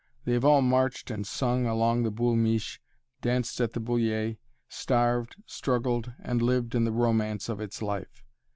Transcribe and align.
They 0.25 0.33
have 0.33 0.43
all 0.43 0.63
marched 0.63 1.11
and 1.11 1.27
sung 1.27 1.67
along 1.67 2.01
the 2.01 2.09
"Boul' 2.09 2.35
Miche"; 2.35 2.81
danced 3.21 3.61
at 3.61 3.73
the 3.73 3.79
"Bullier"; 3.79 4.37
starved, 4.67 5.35
struggled, 5.45 6.11
and 6.23 6.41
lived 6.41 6.73
in 6.73 6.85
the 6.85 6.91
romance 6.91 7.49
of 7.49 7.61
its 7.61 7.83
life. 7.83 8.23